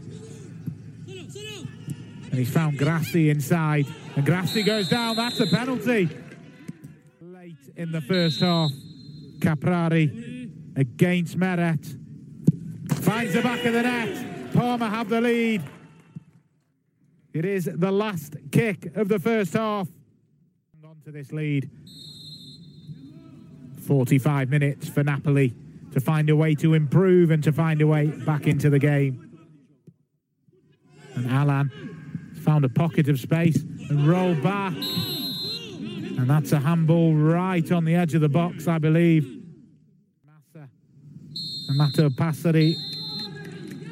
[1.06, 3.86] And he's found Grassi inside.
[4.14, 5.16] And Grassi goes down.
[5.16, 6.10] That's a penalty.
[7.18, 8.70] Late in the first half,
[9.38, 12.01] Caprari against Meret.
[13.12, 14.54] Finds the back of the net.
[14.54, 15.62] Parma have the lead.
[17.34, 19.86] It is the last kick of the first half.
[20.82, 21.68] On to this lead.
[23.82, 25.52] 45 minutes for Napoli
[25.92, 29.38] to find a way to improve and to find a way back into the game.
[31.14, 31.70] And Alan
[32.42, 34.72] found a pocket of space and rolled back.
[34.72, 39.40] And that's a handball right on the edge of the box, I believe.
[41.74, 42.91] Matteo Passeri.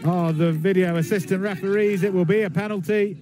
[0.02, 3.18] Oh, the video assistant referees, it will be a penalty.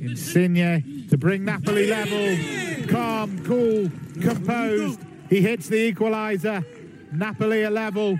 [0.00, 2.86] Insigne to bring Napoli level.
[2.88, 5.00] Calm, cool, composed.
[5.28, 6.64] He hits the equaliser.
[7.12, 8.18] Napoli a level.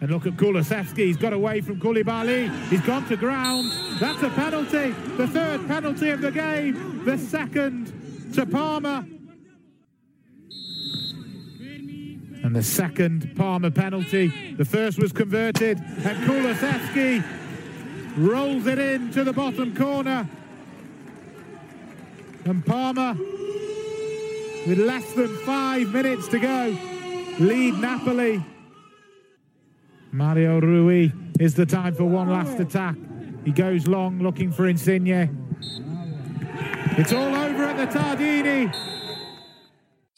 [0.00, 1.06] And look at Kulusevski.
[1.06, 2.50] He's got away from Koulibaly.
[2.68, 3.70] He's gone to ground.
[4.00, 4.90] That's a penalty.
[5.16, 7.04] The third penalty of the game.
[7.04, 9.06] The second to Parma.
[12.42, 14.54] And the second Parma penalty.
[14.56, 15.78] The first was converted.
[15.78, 17.22] And Kulusevski
[18.16, 20.28] rolls it in to the bottom corner.
[22.44, 23.16] And Parma,
[24.66, 26.76] with less than five minutes to go,
[27.38, 28.44] lead Napoli
[30.14, 32.96] Mario Rui is the time for one last attack.
[33.46, 35.30] He goes long looking for Insigne.
[36.98, 38.70] It's all over at the Tardini.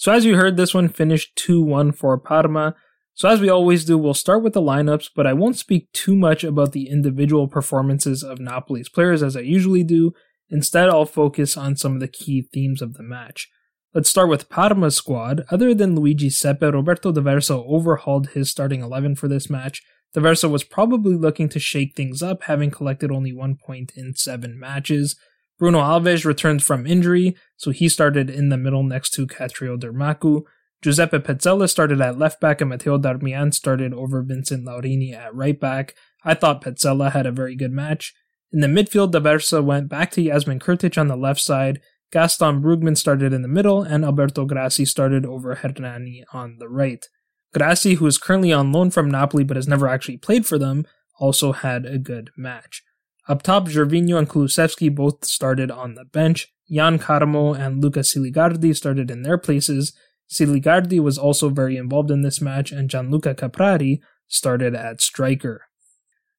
[0.04, 2.74] So as you heard, this one finished 2-1 for Parma.
[3.14, 6.14] So as we always do, we'll start with the lineups, but I won't speak too
[6.14, 10.12] much about the individual performances of Napoli's players as I usually do.
[10.50, 13.48] Instead, I'll focus on some of the key themes of the match.
[13.94, 15.42] Let's start with Parma's squad.
[15.50, 19.82] Other than Luigi Sepe, Roberto D'Aversa overhauled his starting 11 for this match.
[20.12, 24.60] D'Aversa was probably looking to shake things up, having collected only one point in seven
[24.60, 25.16] matches.
[25.58, 30.42] Bruno Alves returned from injury, so he started in the middle next to Kastriot Gianmarco.
[30.82, 35.58] Giuseppe Pezzella started at left back and Matteo Darmian started over Vincent Laurini at right
[35.58, 35.94] back.
[36.24, 38.14] I thought Pezzella had a very good match.
[38.52, 41.80] In the midfield, D'Aversa went back to Jasmin Kurtic on the left side,
[42.14, 47.04] Gaston Brugman started in the middle, and Alberto Grassi started over Hernani on the right.
[47.52, 50.86] Grassi, who is currently on loan from Napoli but has never actually played for them,
[51.18, 52.84] also had a good match.
[53.26, 56.52] Up top, Gervinho and Kulusevski both started on the bench.
[56.66, 59.92] Yann Karamoh and Luca Siligardi started in their places.
[60.30, 65.62] Siligardi was also very involved in this match, and Gianluca Caprari started at striker.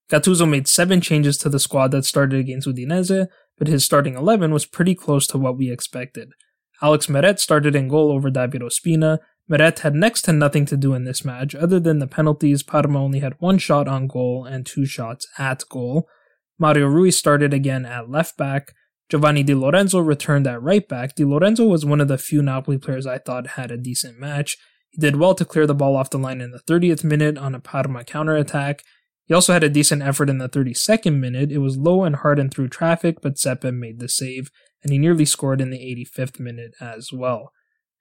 [0.10, 4.52] Gattuso made seven changes to the squad that started against Udinese, but his starting 11
[4.52, 6.34] was pretty close to what we expected.
[6.82, 9.20] Alex Meret started in goal over David Ospina.
[9.50, 12.62] Meret had next to nothing to do in this match, other than the penalties.
[12.62, 16.08] Parma only had one shot on goal and two shots at goal.
[16.58, 18.74] Mario Rui started again at left back.
[19.10, 21.16] Giovanni Di Lorenzo returned at right back.
[21.16, 24.58] Di Lorenzo was one of the few Napoli players I thought had a decent match.
[24.90, 27.54] He did well to clear the ball off the line in the 30th minute on
[27.54, 28.84] a Parma counterattack,
[29.26, 31.52] he also had a decent effort in the 32nd minute.
[31.52, 34.52] It was low and hard and through traffic, but Sepe made the save,
[34.84, 37.52] and he nearly scored in the 85th minute as well.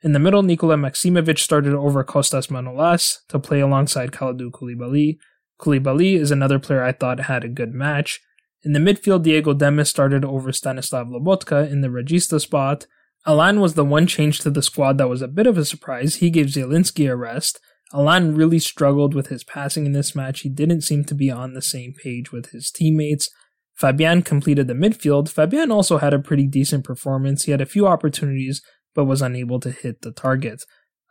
[0.03, 5.17] In the middle, Nikola Maksimovic started over Kostas Manolas to play alongside Kalidou Koulibaly.
[5.59, 8.21] Koulibaly is another player I thought had a good match.
[8.64, 12.87] In the midfield, Diego Demme started over Stanislav Lobotka in the Regista spot.
[13.27, 16.16] Alan was the one change to the squad that was a bit of a surprise.
[16.16, 17.61] He gave Zielinski a rest,
[17.94, 20.40] Alan really struggled with his passing in this match.
[20.40, 23.31] He didn't seem to be on the same page with his teammates.
[23.77, 25.29] Fabian completed the midfield.
[25.29, 27.44] Fabian also had a pretty decent performance.
[27.44, 28.62] He had a few opportunities,
[28.94, 30.64] but was unable to hit the target.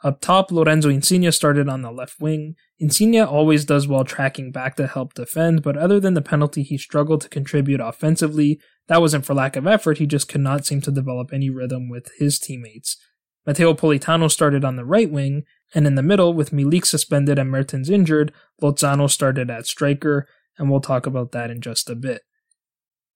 [0.04, 2.56] Up top, Lorenzo Insigne started on the left wing.
[2.78, 6.78] Insigne always does well tracking back to help defend, but other than the penalty, he
[6.78, 8.60] struggled to contribute offensively.
[8.88, 11.90] That wasn't for lack of effort, he just could not seem to develop any rhythm
[11.90, 12.98] with his teammates.
[13.46, 17.50] Matteo Politano started on the right wing, and in the middle, with Milik suspended and
[17.50, 22.24] Mertens injured, Lozano started at striker, and we'll talk about that in just a bit.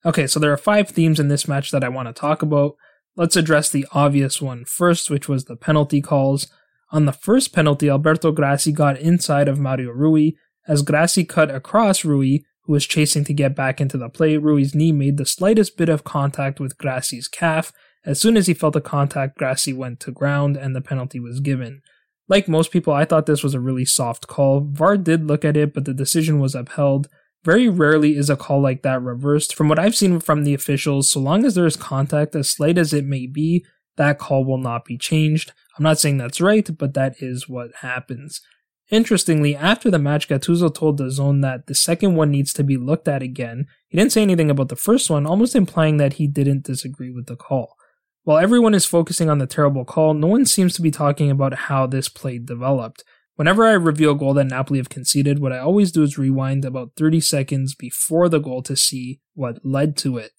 [0.06, 2.76] Okay, so there are five themes in this match that I want to talk about.
[3.18, 6.48] Let's address the obvious one first, which was the penalty calls.
[6.92, 10.32] On the first penalty, Alberto Grassi got inside of Mario Rui.
[10.68, 14.76] As Grassi cut across Rui, who was chasing to get back into the play, Rui's
[14.76, 17.74] knee made the slightest bit of contact with Grassi's calf.
[18.06, 21.40] As soon as he felt the contact, Grassi went to ground and the penalty was
[21.40, 21.82] given.
[22.30, 24.62] Like most people, I thought this was a really soft call.
[24.62, 27.08] VAR did look at it, but the decision was upheld.
[27.44, 29.56] Very rarely is a call like that reversed.
[29.56, 32.78] From what I've seen from the officials, so long as there is contact, as slight
[32.78, 33.66] as it may be,
[33.98, 35.54] that call will not be changed.
[35.78, 38.42] I'm not saying that's right, but that is what happens.
[38.90, 42.78] Interestingly, after the match, Gattuso told the zone that the second one needs to be
[42.78, 43.68] looked at again.
[43.90, 47.26] He didn't say anything about the first one, almost implying that he didn't disagree with
[47.26, 47.76] the call.
[48.24, 51.54] While everyone is focusing on the terrible call, no one seems to be talking about
[51.54, 53.04] how this play developed.
[53.36, 56.66] Whenever I review a goal that Napoli have conceded, what I always do is rewind
[56.66, 60.32] about 30 seconds before the goal to see what led to it.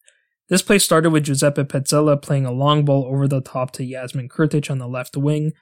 [0.49, 4.29] This play started with Giuseppe Pezzella playing a long ball over the top to Jasmin
[4.29, 5.53] Kurtic on the left wing.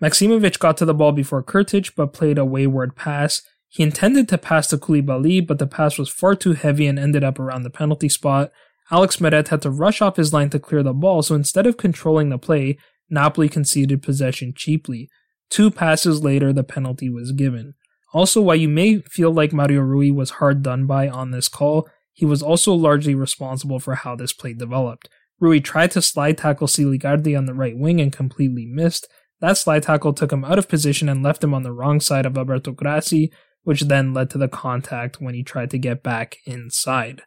[0.00, 3.42] Maksimovic got to the ball before Kurtic but played a wayward pass.
[3.68, 7.24] He intended to pass to Koulibaly, but the pass was far too heavy and ended
[7.24, 8.52] up around the penalty spot.
[8.90, 11.76] Alex Meret had to rush off his line to clear the ball, so instead of
[11.76, 12.78] controlling the play,
[13.10, 15.08] Napoli conceded possession cheaply.
[15.50, 17.74] Two passes later, the penalty was given.
[18.12, 21.88] Also, while you may feel like Mario Rui was hard done by on this call,
[22.16, 25.10] he was also largely responsible for how this play developed.
[25.38, 29.06] Rui tried to slide tackle Siligardi on the right wing and completely missed.
[29.42, 32.24] That slide tackle took him out of position and left him on the wrong side
[32.24, 33.30] of Alberto Grassi,
[33.64, 37.20] which then led to the contact when he tried to get back inside.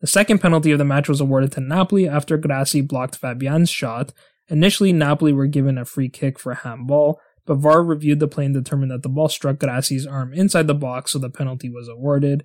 [0.00, 4.12] The second penalty of the match was awarded to Napoli after Grassi blocked Fabian's shot.
[4.48, 8.54] Initially, Napoli were given a free kick for handball, but VAR reviewed the play and
[8.54, 12.44] determined that the ball struck Grassi's arm inside the box, so the penalty was awarded.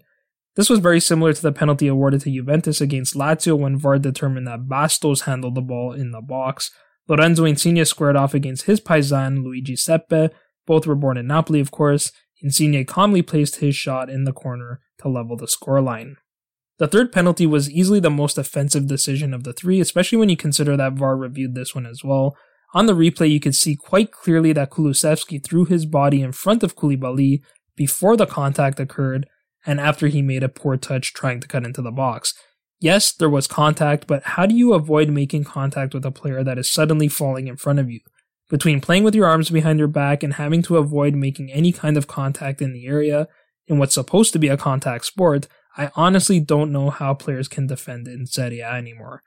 [0.60, 4.46] This was very similar to the penalty awarded to Juventus against Lazio when VAR determined
[4.48, 6.70] that Bastos handled the ball in the box.
[7.08, 10.32] Lorenzo Insigne squared off against his paisan Luigi Sepe.
[10.68, 12.12] Both were born in Napoli, of course.
[12.42, 16.16] Insigne calmly placed his shot in the corner to level the scoreline.
[16.78, 20.36] The third penalty was easily the most offensive decision of the three, especially when you
[20.36, 22.36] consider that VAR reviewed this one as well.
[22.74, 26.64] On the replay, you could see quite clearly that Kulusevski threw his body in front
[26.64, 27.44] of Koulibaly
[27.78, 29.26] before the contact occurred
[29.66, 32.34] and after he made a poor touch trying to cut into the box.
[32.80, 36.58] Yes, there was contact, but how do you avoid making contact with a player that
[36.58, 38.00] is suddenly falling in front of you?
[38.50, 41.98] Between playing with your arms behind your back and having to avoid making any kind
[41.98, 43.28] of contact in the area
[43.68, 47.68] in what's supposed to be a contact sport, I honestly don't know how players can
[47.68, 49.24] defend in Serie A anymore.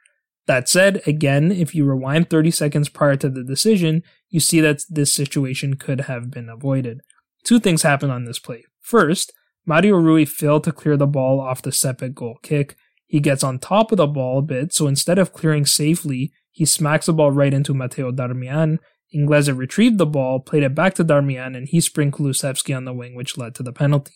[0.47, 4.83] That said, again, if you rewind 30 seconds prior to the decision, you see that
[4.91, 7.01] this situation could have been avoided.
[7.45, 8.65] Two things happened on this play.
[8.81, 9.33] First,
[9.65, 12.77] Mario Rui failed to clear the ball off the Sepe goal kick.
[13.07, 16.65] He gets on top of the ball a bit, so instead of clearing safely, he
[16.65, 18.79] smacks the ball right into Matteo Darmian.
[19.15, 22.93] Inglese retrieved the ball, played it back to Darmian, and he sprinted Kulusevski on the
[22.93, 24.15] wing, which led to the penalty.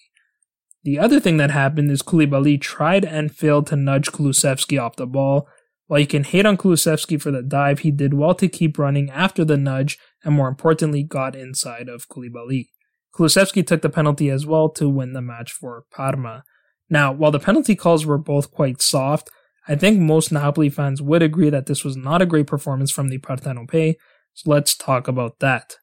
[0.82, 5.06] The other thing that happened is Koulibaly tried and failed to nudge Kulusevski off the
[5.06, 5.48] ball.
[5.88, 9.11] While you can hate on Kulusevski for the dive, he did well to keep running
[9.11, 12.68] after the nudge and more importantly got inside of Koulibaly.
[13.16, 16.44] Kulusevski took the penalty as well to win the match for Parma.
[16.90, 19.31] Now, while the penalty calls were both quite soft,
[19.66, 23.09] I think most Napoli fans would agree that this was not a great performance from
[23.09, 23.94] the Partenopei,
[24.35, 25.76] so let's talk about that.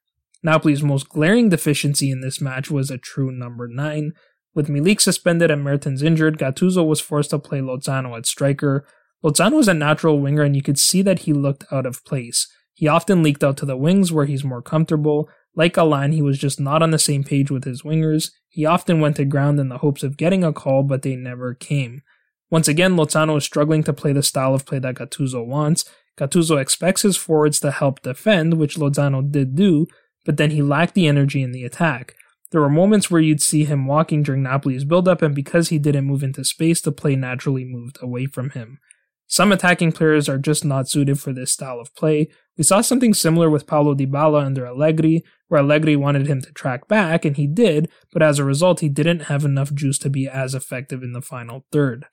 [0.44, 4.14] Napoli's most glaring deficiency in this match was a true number 9,
[4.56, 8.86] with Milik suspended and Mertens injured, Gattuso was forced to play Lozano at striker.
[9.24, 12.48] Lozano was a natural winger and you could see that he looked out of place.
[12.74, 15.30] He often leaked out to the wings where he's more comfortable.
[15.56, 18.32] Like Allan, he was just not on the same page with his wingers.
[18.50, 21.54] He often went to ground in the hopes of getting a call, but they never
[21.54, 22.02] came.
[22.50, 25.86] Once again, Lozano is struggling to play the style of play that Gattuso wants.
[26.18, 29.88] Gattuso expects his forwards to help defend, which Lozano did do,
[30.26, 32.16] but then he lacked the energy in the attack.
[32.52, 36.06] There were moments where you'd see him walking during Napoli's build-up, and because he didn't
[36.06, 38.80] move into space, the play naturally moved away from him.
[39.28, 42.30] Some attacking players are just not suited for this style of play.
[42.58, 46.88] We saw something similar with Paulo Dybala under Allegri, where Allegri wanted him to track
[46.88, 50.28] back, and he did, but as a result, he didn't have enough juice to be
[50.28, 52.06] as effective in the final third.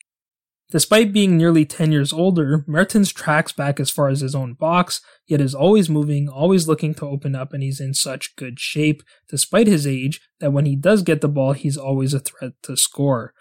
[0.70, 5.00] Despite being nearly 10 years older, Mertens tracks back as far as his own box,
[5.26, 9.02] yet is always moving, always looking to open up, and he's in such good shape,
[9.28, 12.76] despite his age, that when he does get the ball, he's always a threat to
[12.76, 13.34] score.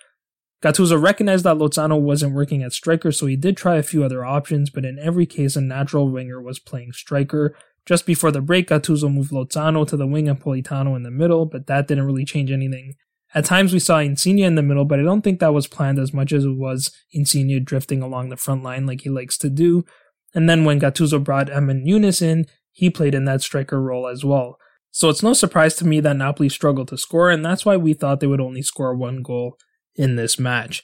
[0.62, 4.26] Gattuso recognized that Lozano wasn't working at striker, so he did try a few other
[4.26, 7.56] options, but in every case, a natural winger was playing striker.
[7.86, 11.46] Just before the break, Gattuso moved Lozano to the wing and Politano in the middle,
[11.46, 12.96] but that didn't really change anything.
[13.34, 15.98] At times we saw Insigne in the middle, but I don't think that was planned
[15.98, 19.50] as much as it was Insigne drifting along the front line like he likes to
[19.50, 19.86] do.
[20.34, 24.26] And then when Gattuso brought Amin Younes in, he played in that striker role as
[24.26, 24.58] well.
[24.92, 27.94] So it's no surprise to me that Napoli struggled to score, and that's why we
[27.94, 29.58] thought they would only score one goal
[30.00, 30.84] in this match.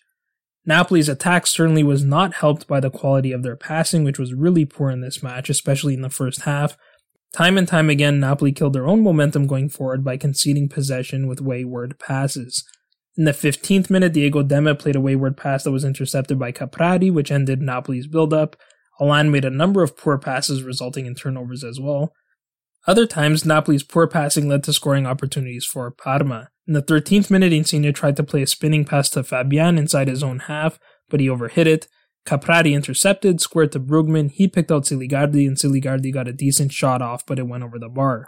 [0.68, 4.66] Napoli's attack certainly was not helped by the quality of their passing, which was really
[4.66, 6.78] poor in this match, especially in the first half,
[7.36, 11.42] Time and time again, Napoli killed their own momentum going forward by conceding possession with
[11.42, 12.64] wayward passes.
[13.18, 17.12] In the 15th minute, Diego Demme played a wayward pass that was intercepted by Caprari,
[17.12, 18.56] which ended Napoli's build-up.
[19.02, 22.14] Allan made a number of poor passes, resulting in turnovers as well.
[22.88, 26.48] Other times, Napoli's poor passing led to scoring opportunities for Parma.
[26.68, 30.24] In the 13th minute, Insigne tried to play a spinning pass to Fabian inside his
[30.24, 31.88] own half, but he overhit it.
[32.26, 34.32] Caprari intercepted, squared to Brugman.
[34.32, 37.78] He picked out Siligardi, and Siligardi got a decent shot off, but it went over
[37.78, 38.28] the bar.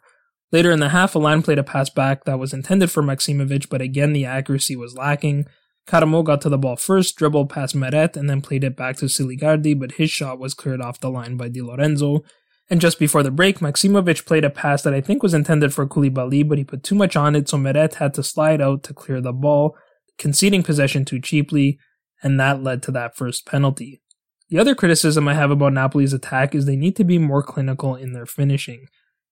[0.51, 3.81] Later in the half, Allan played a pass back that was intended for Maksimovic, but
[3.81, 5.47] again the accuracy was lacking.
[5.87, 9.05] Karamoh got to the ball first, dribbled past Meret, and then played it back to
[9.05, 12.23] Siligardi, but his shot was cleared off the line by Di Lorenzo.
[12.69, 15.87] And just before the break, Maksimovic played a pass that I think was intended for
[15.87, 18.93] Koulibaly, but he put too much on it, so Meret had to slide out to
[18.93, 19.77] clear the ball,
[20.17, 21.79] conceding possession too cheaply
[22.21, 24.01] and that led to that first penalty.
[24.49, 27.95] The other criticism I have about Napoli's attack is they need to be more clinical
[27.95, 28.87] in their finishing.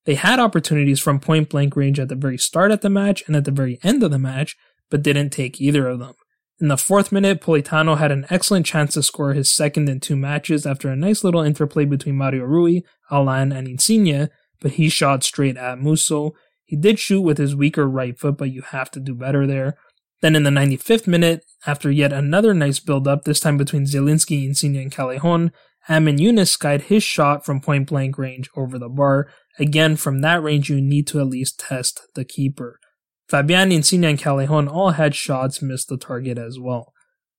[0.06, 3.36] They had opportunities from point blank range at the very start of the match and
[3.36, 4.56] at the very end of the match,
[4.90, 6.14] but didn't take either of them.
[6.62, 10.16] In the fourth minute, Politano had an excellent chance to score his second in two
[10.16, 12.82] matches after a nice little interplay between Mario Rui,
[13.12, 14.30] Allan, and Insigne,
[14.62, 16.32] but he shot straight at Musso.
[16.64, 19.76] He did shoot with his weaker right foot, but you have to do better there.
[20.22, 24.46] Then in the 95th minute, after yet another nice build up, this time between Zielinski,
[24.46, 25.52] Insigne, and Callejon,
[25.90, 29.28] Amin Younes skied his shot from point blank range over the bar.
[29.60, 32.80] Again, from that range, you need to at least test the keeper.
[33.28, 36.94] Fabian, Insigne, and Callejon all had shots miss the target as well.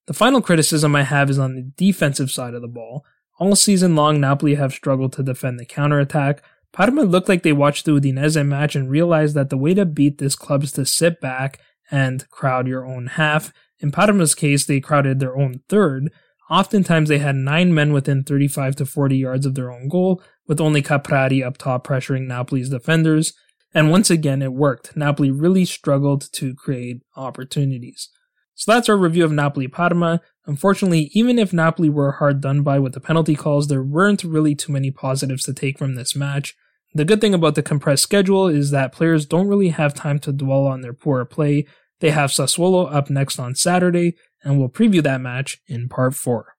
[0.06, 3.04] The final criticism I have is on the defensive side of the ball.
[3.38, 6.42] All season long, Napoli have struggled to defend the counterattack.
[6.72, 10.18] Parma looked like they watched the Udinese match and realized that the way to beat
[10.18, 11.60] this club is to sit back
[11.90, 13.52] and crowd your own half.
[13.78, 16.10] In Parma's case, they crowded their own third.
[16.48, 20.60] Oftentimes, they had nine men within 35 to 40 yards of their own goal, with
[20.60, 23.34] only Caprari up top pressuring Napoli's defenders.
[23.76, 24.96] And once again, it worked.
[24.96, 28.08] Napoli really struggled to create opportunities.
[28.54, 30.22] So that's our review of Napoli Parma.
[30.46, 34.54] Unfortunately, even if Napoli were hard done by with the penalty calls, there weren't really
[34.54, 36.54] too many positives to take from this match.
[36.94, 40.32] The good thing about the compressed schedule is that players don't really have time to
[40.32, 41.66] dwell on their poor play.
[42.00, 46.55] They have Sassuolo up next on Saturday, and we'll preview that match in part 4.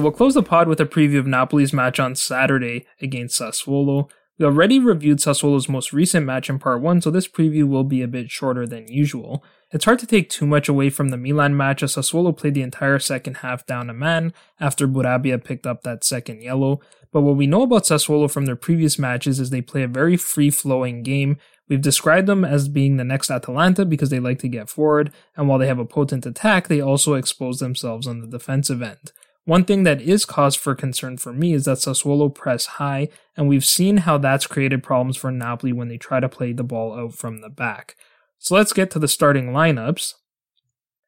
[0.00, 4.08] So we'll close the pod with a preview of Napoli's match on Saturday against Sassuolo.
[4.38, 8.00] We already reviewed Sassuolo's most recent match in part 1, so this preview will be
[8.00, 9.44] a bit shorter than usual.
[9.72, 12.62] It's hard to take too much away from the Milan match as Sassuolo played the
[12.62, 16.80] entire second half down a man after Bourabia picked up that second yellow,
[17.12, 20.16] but what we know about Sassuolo from their previous matches is they play a very
[20.16, 21.36] free-flowing game.
[21.68, 25.46] We've described them as being the next Atalanta because they like to get forward, and
[25.46, 29.12] while they have a potent attack, they also expose themselves on the defensive end.
[29.50, 33.48] One thing that is cause for concern for me is that Sassuolo press high, and
[33.48, 36.96] we've seen how that's created problems for Napoli when they try to play the ball
[36.96, 37.96] out from the back.
[38.38, 40.14] So let's get to the starting lineups.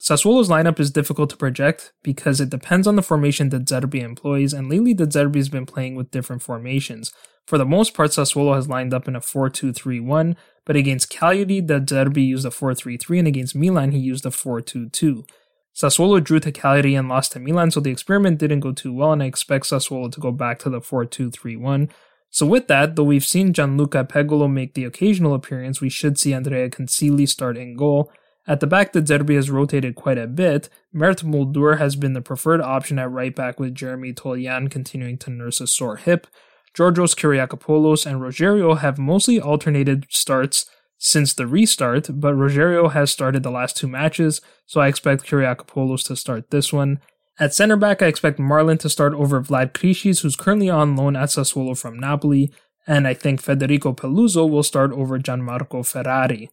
[0.00, 4.52] Sassuolo's lineup is difficult to project because it depends on the formation that Zerbi employs,
[4.52, 7.12] and lately De Zerbi has been playing with different formations.
[7.46, 10.74] For the most part, Sassuolo has lined up in a 4 2 3 1, but
[10.74, 14.32] against Cagliari, De Zerbi used a 4 3 3, and against Milan, he used a
[14.32, 15.24] 4 2 2.
[15.74, 19.12] Sassuolo drew to Cagliari and lost to Milan, so the experiment didn't go too well,
[19.12, 21.88] and I expect Sassuolo to go back to the 4 2 3 1.
[22.30, 26.32] So, with that, though we've seen Gianluca Pegolo make the occasional appearance, we should see
[26.32, 28.10] Andrea Consigli start in goal.
[28.46, 30.68] At the back, De Zerbi has rotated quite a bit.
[30.92, 35.30] Mert Muldur has been the preferred option at right back, with Jeremy Toljan continuing to
[35.30, 36.26] nurse a sore hip.
[36.74, 40.66] Georgios Kyriakopoulos and Rogerio have mostly alternated starts
[41.04, 46.06] since the restart, but Rogerio has started the last two matches, so I expect Kyriakopoulos
[46.06, 47.00] to start this one.
[47.40, 51.16] At center back, I expect Marlon to start over Vlad Chiriches, who's currently on loan
[51.16, 52.52] at Sassuolo from Napoli,
[52.86, 56.50] and I think Federico Peluso will start over Gianmarco Ferrari.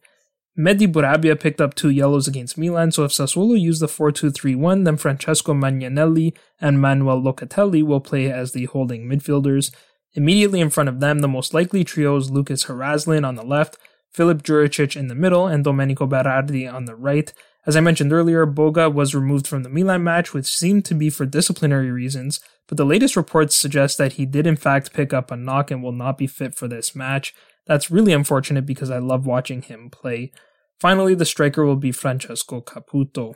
[0.58, 4.96] Mehdi Bourabia picked up two yellows against Milan, so if Sassuolo use the 4-2-3-1, then
[4.96, 9.72] Francesco Magnanelli and Manuel Locatelli will play as the holding midfielders.
[10.14, 13.78] Immediately in front of them, the most likely trio is Lucas Haraslin on the left,
[14.12, 17.32] Filip Djuricic in the middle, and Domenico Berardi on the right.
[17.66, 21.10] As I mentioned earlier, Boga was removed from the Milan match, which seemed to be
[21.10, 25.30] for disciplinary reasons, but the latest reports suggest that he did in fact pick up
[25.30, 27.34] a knock and will not be fit for this match.
[27.66, 30.32] That's really unfortunate because I love watching him play.
[30.80, 33.34] Finally, the striker will be Francesco Caputo.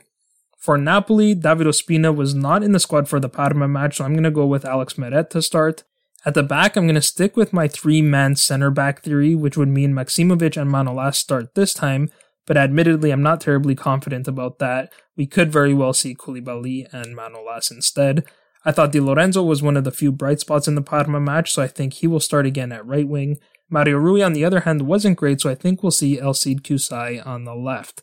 [0.57, 4.13] For Napoli, David Ospina was not in the squad for the Parma match, so I'm
[4.13, 5.83] going to go with Alex Meret to start.
[6.25, 9.57] At the back, I'm going to stick with my three man center back theory, which
[9.57, 12.09] would mean Maksimovic and Manolas start this time,
[12.47, 14.91] but admittedly, I'm not terribly confident about that.
[15.15, 18.25] We could very well see Koulibaly and Manolas instead.
[18.65, 21.53] I thought Di Lorenzo was one of the few bright spots in the Parma match,
[21.53, 23.37] so I think he will start again at right wing.
[23.69, 27.25] Mario Rui, on the other hand, wasn't great, so I think we'll see Elseid Hysaj
[27.25, 28.01] on the left.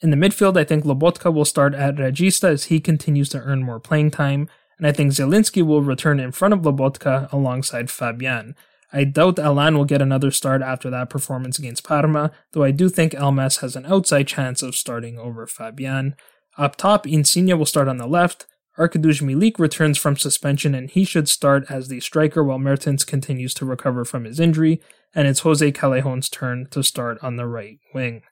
[0.00, 3.64] In the midfield, I think Lobotka will start at Regista as he continues to earn
[3.64, 4.48] more playing time,
[4.78, 8.56] and I think Zielinski will return in front of Lobotka alongside Fabian.
[8.92, 12.88] I doubt Allan will get another start after that performance against Parma, though I do
[12.88, 16.14] think Elmas has an outside chance of starting over Fabian.
[16.56, 18.46] Up top, Insigne will start on the left,
[18.76, 23.54] Arkadiusz Milik returns from suspension and he should start as the striker while Mertens continues
[23.54, 24.80] to recover from his injury,
[25.14, 28.22] and it's Jose Callejon's turn to start on the right wing.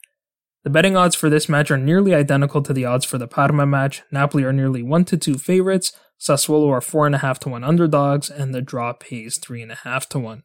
[0.64, 3.66] The betting odds for this match are nearly identical to the odds for the Parma
[3.66, 4.02] match.
[4.10, 8.62] Napoli are nearly 1 to 2 favorites, Sassuolo are 4.5 to 1 underdogs, and the
[8.62, 10.42] draw pays 3.5 to 1.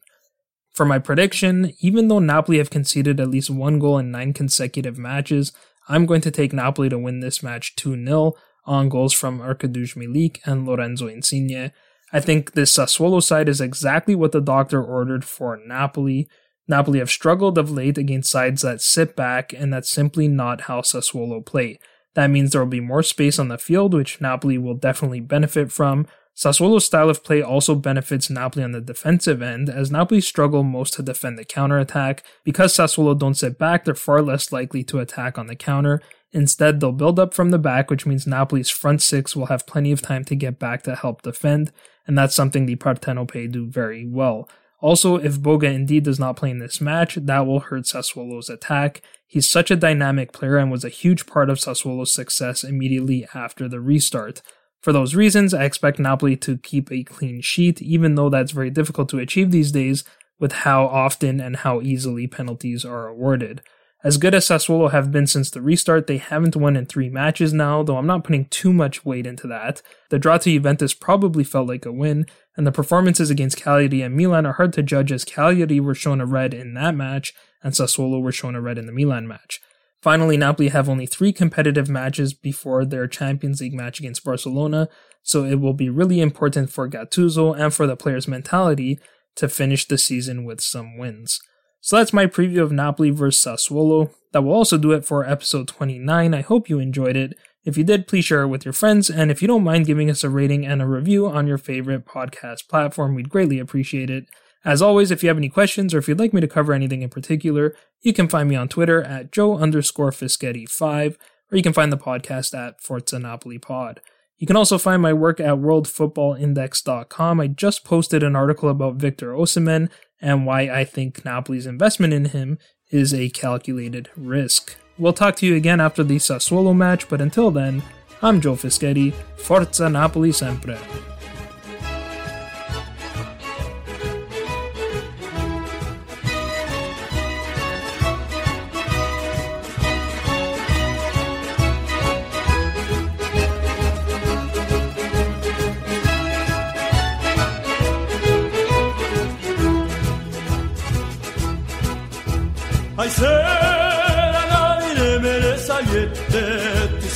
[0.72, 4.98] For my prediction, even though Napoli have conceded at least one goal in nine consecutive
[4.98, 5.52] matches,
[5.88, 8.32] I'm going to take Napoli to win this match 2 0
[8.64, 11.70] on goals from Arkadiusz Milik and Lorenzo Insigne.
[12.12, 16.28] I think this Sassuolo side is exactly what the doctor ordered for Napoli.
[16.66, 20.80] Napoli have struggled of late against sides that sit back, and that's simply not how
[20.80, 21.78] Sassuolo play.
[22.18, 25.70] That means there will be more space on the field, which Napoli will definitely benefit
[25.70, 26.04] from.
[26.34, 30.94] Sassuolo's style of play also benefits Napoli on the defensive end, as Napoli struggle most
[30.94, 32.24] to defend the counterattack.
[32.42, 36.02] Because Sassuolo don't sit back, they're far less likely to attack on the counter,
[36.32, 39.92] Instead, they'll build up from the back, which means Napoli's front six will have plenty
[39.92, 41.72] of time to get back to help defend,
[42.06, 44.48] and that's something the Partenopei do very well.
[44.80, 49.02] Also, if Boga indeed does not play in this match, that will hurt Sassuolo's attack.
[49.26, 53.68] He's such a dynamic player and was a huge part of Sassuolo's success immediately after
[53.68, 54.40] the restart.
[54.80, 58.70] For those reasons, I expect Napoli to keep a clean sheet, even though that's very
[58.70, 60.04] difficult to achieve these days
[60.38, 63.60] with how often and how easily penalties are awarded.
[64.04, 67.52] As good as Sassuolo have been since the restart, they haven't won in three matches
[67.52, 69.82] now, though I'm not putting too much weight into that.
[70.10, 72.26] The draw to Juventus probably felt like a win,
[72.56, 76.20] and the performances against Cagliari and Milan are hard to judge as Cagliari were shown
[76.20, 79.60] a red in that match, and Sassuolo were shown a red in the Milan match.
[80.00, 84.88] Finally, Napoli have only three competitive matches before their Champions League match against Barcelona,
[85.24, 89.00] so it will be really important for Gattuso and for the players' mentality
[89.34, 91.40] to finish the season with some wins.
[91.80, 94.10] So that's my preview of Napoli vs Sassuolo.
[94.32, 96.34] That will also do it for episode 29.
[96.34, 97.38] I hope you enjoyed it.
[97.64, 100.08] If you did, please share it with your friends, and if you don't mind giving
[100.10, 104.26] us a rating and a review on your favorite podcast platform, we'd greatly appreciate it.
[104.64, 107.02] As always, if you have any questions or if you'd like me to cover anything
[107.02, 111.16] in particular, you can find me on Twitter at Joe underscore Fischetti5,
[111.50, 114.00] or you can find the podcast at Forza Napoli Pod.
[114.38, 117.40] You can also find my work at worldfootballindex.com.
[117.40, 119.90] I just posted an article about Victor Osimhen
[120.20, 122.58] and why I think Napoli's investment in him
[122.90, 124.76] is a calculated risk.
[124.98, 127.82] We'll talk to you again after the Sassuolo match, but until then,
[128.20, 129.14] I'm Joe Fischetti.
[129.36, 130.78] Forza Napoli sempre.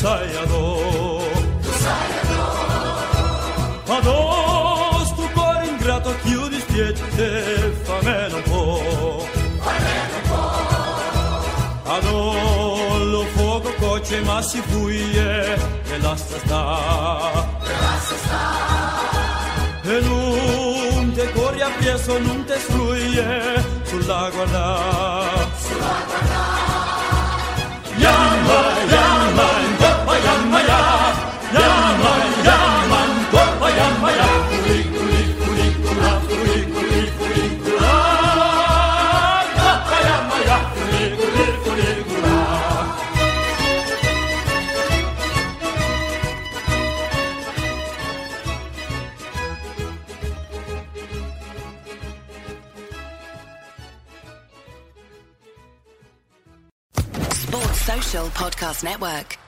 [0.03, 1.23] Tu Tusaiador.
[1.63, 2.59] Tusaiador.
[3.87, 3.99] Ma
[5.05, 9.27] sto cuore ingrato chiudi spieghi te, fammelo un po'.
[9.61, 11.91] Fammelo un po'.
[11.95, 16.65] Adò lo fuoco coce ma si fuie e lascia sta.
[17.63, 18.43] E lascia sta.
[19.85, 24.79] E non te corri appresso, non te struie sulla guarda.
[25.61, 26.43] Sulla guarda.
[27.99, 29.72] Yamba, yamba, yamba.
[58.13, 59.42] Podcast Network.